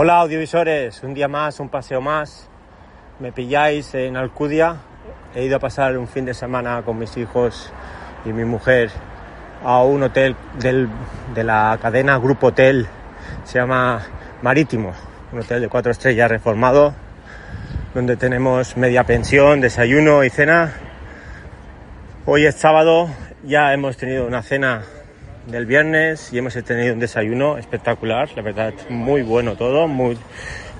[0.00, 2.48] Hola audiovisores, un día más, un paseo más.
[3.18, 4.76] Me pilláis en Alcudia.
[5.34, 7.72] He ido a pasar un fin de semana con mis hijos
[8.24, 8.92] y mi mujer
[9.64, 10.88] a un hotel del,
[11.34, 12.86] de la cadena Grupo Hotel.
[13.42, 14.00] Se llama
[14.40, 14.92] Marítimo,
[15.32, 16.94] un hotel de cuatro estrellas reformado,
[17.92, 20.74] donde tenemos media pensión, desayuno y cena.
[22.24, 23.08] Hoy es sábado,
[23.42, 24.84] ya hemos tenido una cena
[25.48, 29.88] del viernes y hemos tenido un desayuno espectacular, la verdad, muy bueno todo,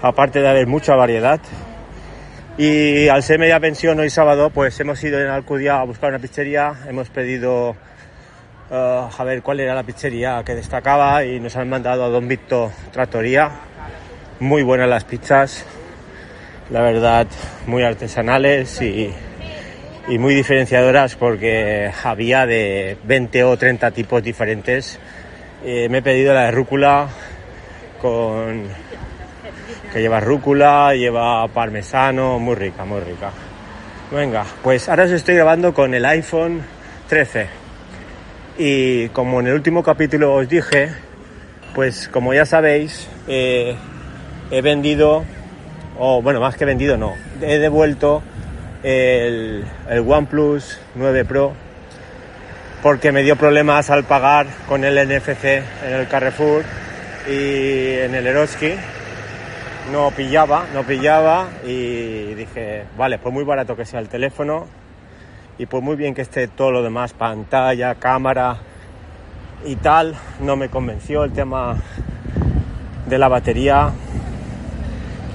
[0.02, 1.40] aparte de haber mucha variedad.
[2.58, 6.18] Y al ser media pensión hoy sábado, pues hemos ido en Alcudia a buscar una
[6.18, 7.70] pizzería, hemos pedido
[8.70, 12.28] uh, a ver cuál era la pizzería que destacaba y nos han mandado a Don
[12.28, 13.50] Vito Trattoria.
[14.40, 15.64] Muy buenas las pizzas,
[16.70, 17.26] la verdad,
[17.66, 19.14] muy artesanales y
[20.08, 24.98] y muy diferenciadoras porque había de 20 o 30 tipos diferentes.
[25.64, 27.08] Eh, me he pedido la de rúcula
[28.00, 28.64] con
[29.92, 33.30] que lleva rúcula, lleva parmesano, muy rica, muy rica.
[34.10, 36.62] Venga, pues ahora os estoy grabando con el iPhone
[37.08, 37.46] 13.
[38.58, 40.88] Y como en el último capítulo os dije,
[41.74, 43.76] pues como ya sabéis, eh,
[44.50, 45.24] he vendido,
[45.98, 48.22] o bueno, más que vendido no, he devuelto
[48.82, 51.68] el, el OnePlus 9 Pro
[52.82, 55.44] porque me dio problemas al pagar con el NFC
[55.84, 56.62] en el Carrefour
[57.28, 58.74] y en el Eroski.
[59.92, 64.66] No pillaba, no pillaba y dije, vale, pues muy barato que sea el teléfono
[65.58, 68.58] y pues muy bien que esté todo lo demás, pantalla, cámara
[69.64, 71.76] y tal, no me convenció el tema
[73.06, 73.90] de la batería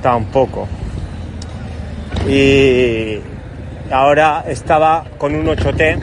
[0.02, 0.68] tampoco.
[2.28, 3.20] Y
[3.94, 6.00] ahora estaba con un 8T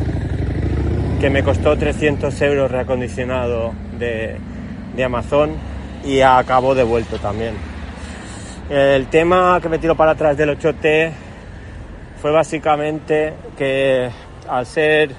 [1.20, 4.38] que me costó 300 euros reacondicionado de,
[5.04, 5.52] Amazon
[6.04, 7.54] y acabó devuelto también.
[8.68, 11.10] El tema que me tiró para atrás del 8T
[12.20, 14.10] fue básicamente que
[14.46, 15.10] al ser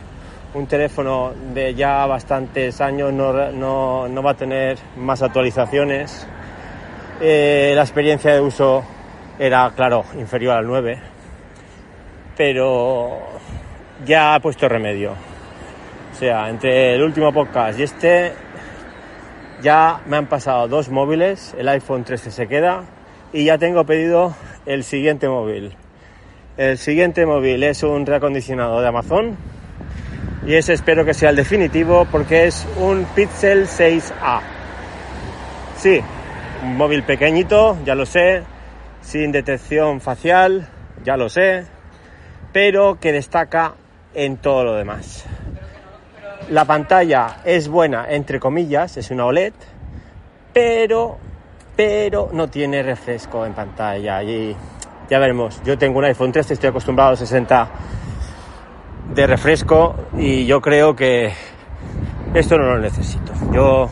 [0.54, 6.28] un teléfono de ya bastantes años no, no, no va a tener más actualizaciones.
[7.20, 8.84] Eh, la experiencia de uso
[9.40, 11.21] era, claro, inferior al 9
[12.44, 13.20] pero
[14.04, 15.12] ya ha puesto remedio.
[15.12, 18.32] O sea, entre el último podcast y este
[19.62, 22.86] ya me han pasado dos móviles, el iPhone 13 se queda
[23.32, 24.34] y ya tengo pedido
[24.66, 25.76] el siguiente móvil.
[26.58, 29.38] El siguiente móvil es un reacondicionado de Amazon
[30.48, 34.42] y ese espero que sea el definitivo porque es un Pixel 6A.
[35.78, 36.02] Sí,
[36.64, 38.42] un móvil pequeñito, ya lo sé,
[39.02, 40.68] sin detección facial,
[41.04, 41.68] ya lo sé,
[42.52, 43.74] pero que destaca
[44.14, 45.26] en todo lo demás.
[46.50, 49.54] La pantalla es buena, entre comillas, es una OLED,
[50.54, 51.18] pero,
[51.76, 54.22] pero no tiene refresco en pantalla.
[54.24, 54.56] Y
[55.10, 57.70] ya veremos, yo tengo un iPhone 13, estoy acostumbrado a 60
[59.14, 61.32] de refresco y yo creo que
[62.34, 63.32] esto no lo necesito.
[63.54, 63.90] Yo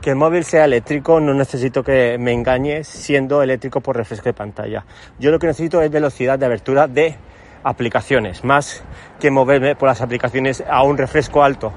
[0.00, 4.34] que el móvil sea eléctrico, no necesito que me engañe siendo eléctrico por refresco de
[4.34, 4.84] pantalla.
[5.18, 7.16] Yo lo que necesito es velocidad de abertura de
[7.64, 8.84] aplicaciones, más
[9.18, 11.72] que moverme por las aplicaciones a un refresco alto.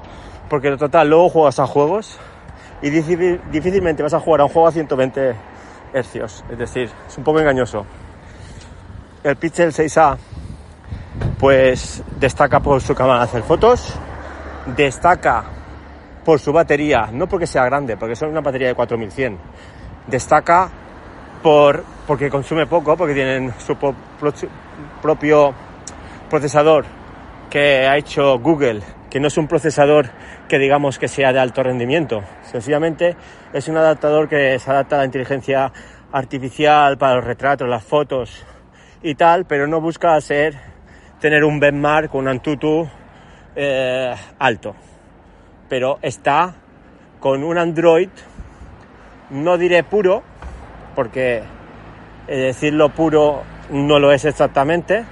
[0.49, 2.19] Porque en total luego juegas a juegos
[2.81, 5.35] y difícilmente vas a jugar a un juego a 120
[5.93, 6.43] hercios.
[6.51, 7.85] Es decir, es un poco engañoso.
[9.23, 10.17] El Pixel 6A
[11.39, 13.93] pues destaca por su cámara de hacer fotos,
[14.75, 15.43] destaca
[16.23, 19.37] por su batería, no porque sea grande, porque es una batería de 4100,
[20.07, 20.69] destaca
[21.41, 23.77] por, porque consume poco, porque tienen su
[25.01, 25.53] propio
[26.29, 26.85] procesador
[27.49, 30.09] que ha hecho Google, que no es un procesador
[30.47, 33.15] que digamos que sea de alto rendimiento, sencillamente
[33.53, 35.71] es un adaptador que se adapta a la inteligencia
[36.11, 38.45] artificial para los retratos, las fotos
[39.01, 40.55] y tal, pero no busca ser
[41.19, 42.87] tener un benchmark, un Antutu
[43.55, 44.75] eh, alto,
[45.69, 46.55] pero está
[47.19, 48.09] con un Android,
[49.31, 50.23] no diré puro,
[50.95, 51.43] porque
[52.27, 55.05] decirlo puro no lo es exactamente,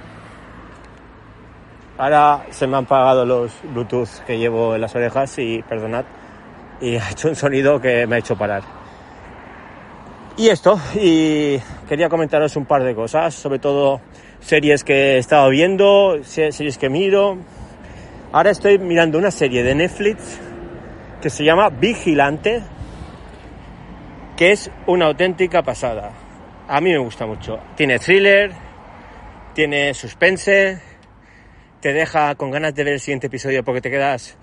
[1.98, 6.04] Ahora se me han pagado los Bluetooth que llevo en las orejas y perdonad,
[6.80, 8.62] y ha hecho un sonido que me ha hecho parar.
[10.36, 11.58] Y esto, y
[11.88, 14.02] quería comentaros un par de cosas, sobre todo
[14.40, 17.38] series que he estado viendo, series que miro.
[18.32, 20.38] Ahora estoy mirando una serie de Netflix
[21.22, 22.62] que se llama Vigilante,
[24.36, 26.12] que es una auténtica pasada.
[26.68, 27.58] A mí me gusta mucho.
[27.74, 28.52] Tiene thriller,
[29.54, 30.78] tiene suspense,
[31.80, 34.36] te deja con ganas de ver el siguiente episodio porque te quedas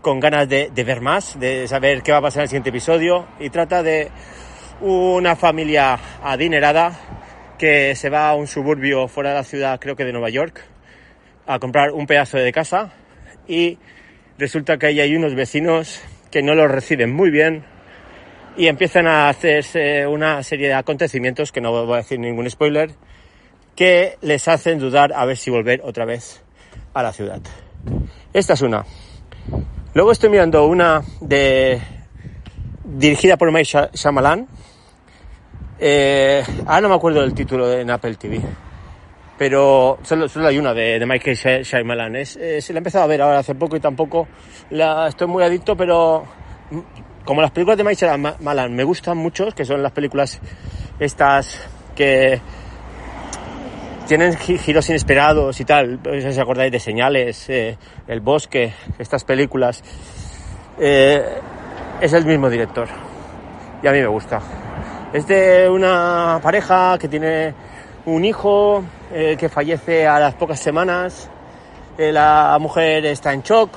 [0.00, 3.26] con ganas de, ver más, de saber qué va a pasar en el siguiente episodio.
[3.40, 4.08] Y trata de
[4.80, 6.92] una familia adinerada
[7.58, 10.62] que se va a un suburbio fuera de la ciudad, creo que de Nueva York,
[11.46, 12.92] a comprar un pedazo de casa.
[13.48, 13.78] Y
[14.38, 16.00] resulta que ahí hay unos vecinos
[16.30, 17.64] que no los reciben muy bien
[18.56, 22.90] y empiezan a hacerse una serie de acontecimientos, que no voy a decir ningún spoiler,
[23.74, 26.45] que les hacen dudar a ver si volver otra vez
[26.96, 27.40] a la ciudad.
[28.32, 28.82] Esta es una.
[29.92, 31.78] Luego estoy mirando una de
[32.84, 34.46] dirigida por Mike Shyamalan.
[35.78, 38.40] Eh, no me acuerdo del título en Apple TV.
[39.36, 42.16] Pero solo, solo hay una de, de Michael Shyamalan.
[42.16, 44.26] Es, se la he empezado a ver ahora hace poco y tampoco
[44.70, 46.24] la estoy muy adicto, pero
[47.26, 50.40] como las películas de Mike Shyamalan me gustan mucho, que son las películas
[50.98, 52.40] estas que
[54.06, 57.76] tienen giros inesperados y tal, si os acordáis de señales, eh,
[58.06, 59.82] El bosque, estas películas,
[60.78, 61.40] eh,
[62.00, 62.88] es el mismo director
[63.82, 64.40] y a mí me gusta.
[65.12, 67.54] Es de una pareja que tiene
[68.06, 71.28] un hijo eh, que fallece a las pocas semanas,
[71.98, 73.70] la mujer está en shock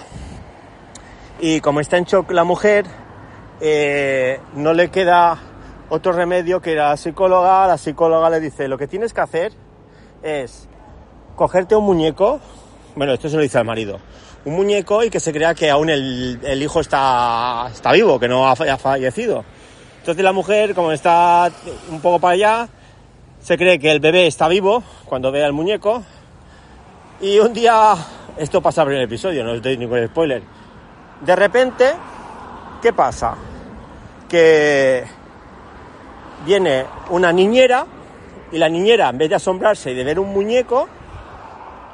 [1.39, 2.85] y como está en shock la mujer,
[4.55, 5.37] no le queda
[5.89, 9.68] otro remedio que la psicóloga, la psicóloga le dice, lo que tienes que hacer
[10.23, 10.67] es
[11.35, 12.39] cogerte un muñeco,
[12.95, 13.99] bueno, esto se lo dice al marido,
[14.45, 18.47] un muñeco y que se crea que aún el, hijo está, está vivo, que no
[18.47, 19.43] ha, fallecido.
[19.99, 21.51] Entonces la mujer, como está
[21.89, 22.69] un poco para allá,
[23.39, 26.03] se cree que el bebé está vivo cuando ve al muñeco.
[27.21, 27.95] Y un día,
[28.37, 30.41] esto pasa en el episodio, no os doy ningún spoiler.
[31.21, 31.93] De repente,
[32.81, 33.35] ¿qué pasa?
[34.27, 35.03] Que
[36.45, 37.85] viene una niñera
[38.51, 40.87] y la niñera, en vez de asombrarse y de ver un muñeco,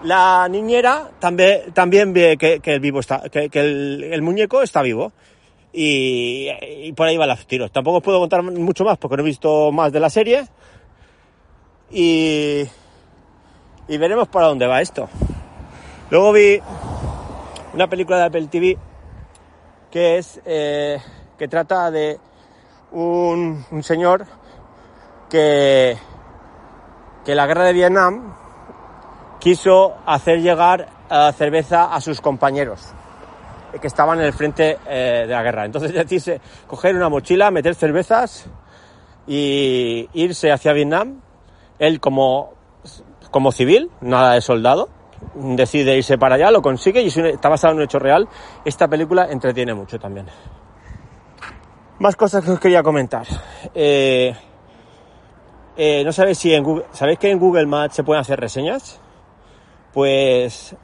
[0.03, 5.11] la niñera también, también ve que, el, vivo está, que, el, muñeco está vivo.
[5.73, 7.71] Y, por ahí van los tiros.
[7.71, 10.45] Tampoco os puedo contar mucho más porque no he visto más de la serie.
[11.91, 12.63] Y,
[13.87, 15.09] y veremos para dónde va esto.
[16.09, 16.59] Luego vi
[17.73, 18.77] una película de Apple TV
[19.91, 20.99] que es eh,
[21.37, 22.19] que trata de
[22.91, 24.25] un, un señor
[25.29, 25.97] que
[27.25, 28.33] que la guerra de Vietnam
[29.39, 32.93] quiso hacer llegar eh, cerveza a sus compañeros
[33.79, 35.65] que estaban en el frente eh, de la guerra.
[35.65, 38.47] Entonces decide coger una mochila, meter cervezas
[39.27, 41.21] y irse hacia Vietnam.
[41.79, 42.53] Él como,
[43.31, 44.89] como civil, nada de soldado,
[45.33, 48.27] decide irse para allá, lo consigue y está basado en un hecho real.
[48.63, 50.27] Esta película entretiene mucho también.
[51.99, 53.25] Más cosas que os quería comentar.
[53.73, 54.35] Eh,
[55.77, 58.99] eh, no sabéis si en Google, ¿sabéis que en Google Maps se pueden hacer reseñas?
[59.93, 60.75] Pues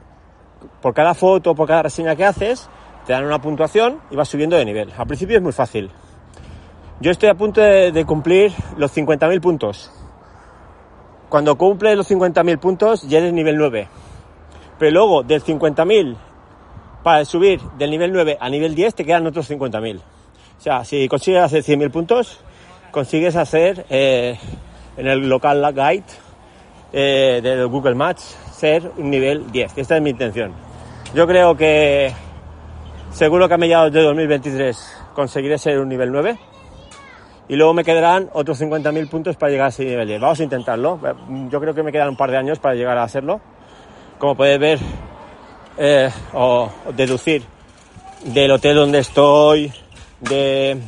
[0.80, 2.68] por cada foto, por cada reseña que haces,
[3.06, 4.92] te dan una puntuación y vas subiendo de nivel.
[4.96, 5.90] Al principio es muy fácil.
[7.00, 9.90] Yo estoy a punto de, cumplir los 50.000 puntos.
[11.28, 13.88] Cuando cumple los 50.000 puntos ya eres nivel 9.
[14.78, 16.16] Pero luego del 50.000
[17.02, 19.98] para subir del nivel 9 a nivel 10 te quedan otros 50.000.
[19.98, 22.38] O sea, si consigues hacer 100.000 puntos,
[22.92, 24.38] consigues hacer eh,
[24.96, 26.04] en el local guide
[26.92, 29.78] eh, de Google Maps ser un nivel 10.
[29.78, 30.52] Esta es mi intención.
[31.14, 32.12] Yo creo que
[33.12, 36.38] seguro que a mediados de 2023 conseguiré ser un nivel 9
[37.48, 40.20] y luego me quedarán otros 50.000 puntos para llegar a ese nivel 10.
[40.20, 41.00] Vamos a intentarlo.
[41.50, 43.40] Yo creo que me quedan un par de años para llegar a hacerlo.
[44.18, 44.78] Como puedes ver
[45.76, 47.42] eh, o deducir
[48.24, 49.72] del hotel donde estoy,
[50.20, 50.78] de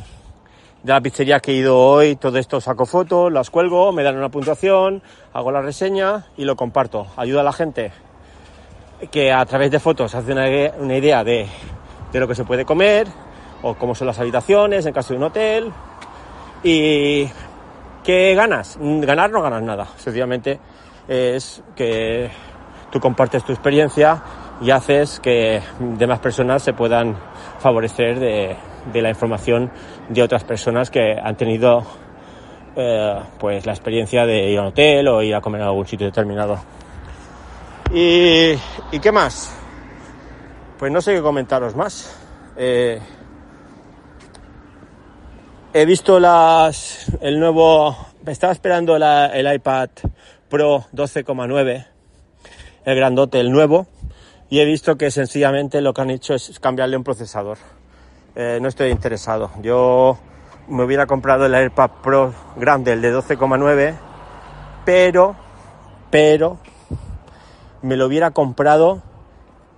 [0.85, 4.17] de la pizzería que he ido hoy, todo esto saco fotos, las cuelgo, me dan
[4.17, 5.01] una puntuación,
[5.33, 7.07] hago la reseña y lo comparto.
[7.17, 7.91] Ayuda a la gente
[9.09, 10.47] que a través de fotos hace una,
[10.95, 11.47] idea de,
[12.13, 13.07] lo que se puede comer
[13.63, 15.73] o cómo son las habitaciones en caso de un hotel.
[16.61, 17.27] Y
[18.03, 18.77] ¿qué ganas?
[18.79, 19.87] Ganar no ganas nada.
[19.97, 20.59] Sencillamente
[21.07, 22.29] es que
[22.91, 24.21] tú compartes tu experiencia
[24.61, 27.17] y haces que demás personas se puedan
[27.59, 28.55] favorecer de,
[28.91, 29.71] de la información
[30.09, 31.85] de otras personas que han tenido
[32.75, 35.87] eh, pues la experiencia de ir a un hotel o ir a comer en algún
[35.87, 36.59] sitio determinado.
[37.93, 38.53] ¿Y,
[38.91, 39.55] ¿y qué más?
[40.77, 42.19] Pues no sé qué comentaros más.
[42.57, 42.99] Eh,
[45.73, 47.95] he visto las el nuevo
[48.25, 49.89] estaba esperando el iPad
[50.49, 51.85] Pro 12,9
[52.85, 53.87] el grandote el nuevo
[54.49, 57.57] y he visto que sencillamente lo que han hecho es cambiarle un procesador
[58.35, 59.49] eh, no estoy interesado.
[59.61, 60.17] Yo
[60.67, 63.95] me hubiera comprado el AirPad Pro grande, el de 12,9,
[64.83, 65.35] pero,
[66.09, 66.57] pero,
[67.81, 69.01] me lo hubiera comprado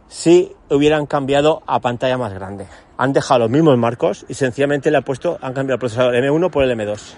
[0.08, 2.66] si hubieran cambiado a pantalla más grande.
[2.98, 6.50] han dejado los mismos marcos y sencillamente le han puesto, han cambiado el procesador M1
[6.50, 7.14] por el M2.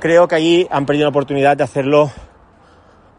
[0.00, 2.10] Creo que allí han perdido la oportunidad de hacerlo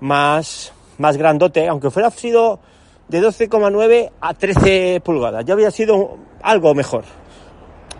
[0.01, 2.59] más, más grandote, aunque fuera sido
[3.07, 7.03] de 12,9 a 13 pulgadas, ya había sido algo mejor.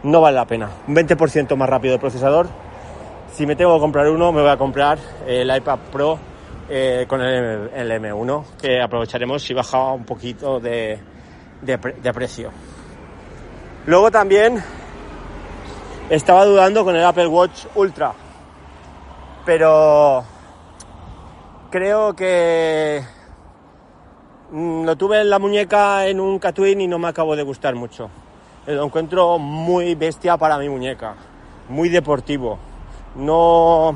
[0.04, 0.70] No vale la pena.
[0.88, 2.48] Un 20% más rápido el procesador.
[3.34, 6.20] Si me tengo que comprar uno, me voy a comprar el iPad Pro
[6.70, 11.00] eh, con el, M1, que aprovecharemos si baja un poquito de,
[11.62, 12.52] de precio.
[13.86, 14.64] Luego también
[16.10, 18.14] estaba dudando con el Apple Watch Ultra,
[19.46, 20.24] pero
[21.70, 23.04] creo que
[24.54, 28.10] lo tuve en la muñeca en un Catwin y no me acabo de gustar mucho.
[28.68, 31.16] Lo encuentro muy bestia para mi muñeca,
[31.70, 32.60] muy deportivo.
[33.16, 33.96] No,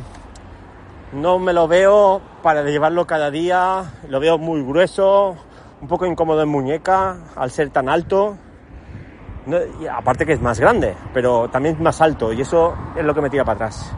[1.13, 5.35] no me lo veo para llevarlo cada día, lo veo muy grueso,
[5.79, 8.37] un poco incómodo en muñeca al ser tan alto
[9.89, 13.29] aparte que es más grande, pero también más alto y eso es lo que me
[13.29, 13.93] tira para atrás.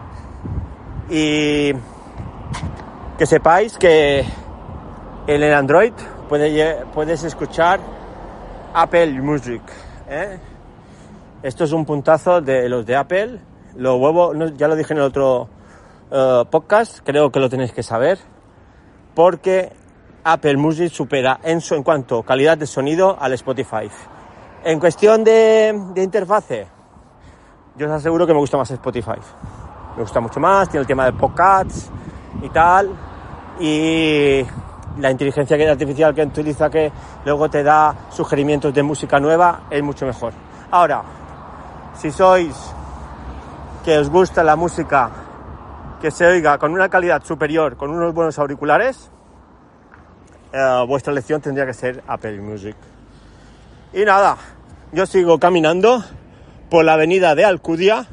[1.09, 1.71] Y
[3.17, 4.19] que sepáis que
[5.25, 5.93] en el Android
[6.29, 7.79] puedes escuchar
[8.73, 9.61] Apple Music.
[10.07, 10.37] ¿eh?
[11.41, 13.39] Esto es un puntazo de los de Apple.
[13.75, 15.49] Lo huevo, ya lo dije en el otro
[16.11, 18.19] eh, podcast, creo que lo tenéis que saber,
[19.15, 19.71] porque
[20.23, 23.89] Apple Music supera en, en cuanto a calidad de sonido al Spotify.
[24.63, 26.67] En cuestión de, interfase,
[27.75, 29.19] yo os aseguro que me gusta más Spotify.
[29.95, 31.89] Me gusta mucho más, tiene el tema de podcasts
[32.41, 32.89] y tal.
[33.59, 34.45] Y
[34.99, 36.91] la inteligencia artificial que utiliza que
[37.25, 40.33] luego te da sugerimientos de música nueva es mucho mejor.
[40.71, 41.03] Ahora,
[41.95, 42.55] si sois
[43.83, 45.09] que os gusta la música
[46.01, 49.09] que se oiga con una calidad superior, con unos buenos auriculares,
[50.51, 52.75] eh, vuestra elección tendría que ser Apple Music.
[53.93, 54.37] Y nada,
[54.91, 56.03] yo sigo caminando
[56.69, 58.05] por la avenida de Alcudia.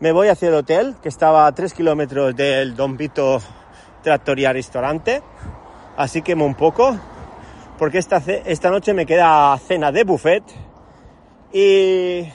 [0.00, 3.40] Me voy hacia el hotel, que estaba a 3 kilómetros del Don Vito
[4.02, 5.22] Trattoria Restaurante.
[5.96, 6.96] Así quemo un poco,
[7.78, 10.42] porque esta, esta noche me queda cena de buffet.
[11.52, 12.26] Y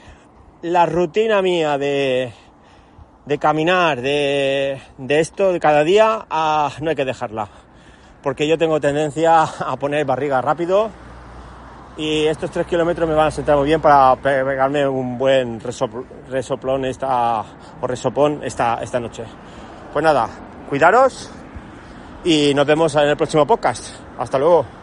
[0.61, 2.31] la rutina mía de,
[3.25, 7.47] de caminar, de, de, esto de cada día, ah, no hay que dejarla.
[8.21, 10.91] Porque yo tengo tendencia a poner barriga rápido
[11.97, 16.85] y estos tres kilómetros me van a sentar muy bien para pegarme un buen resoplón
[16.85, 17.43] esta,
[17.81, 19.23] resopón esta, esta noche.
[19.91, 20.29] Pues nada,
[20.69, 21.31] cuidaros
[22.27, 23.95] y nos vemos en el próximo podcast.
[24.17, 24.76] Hasta luego.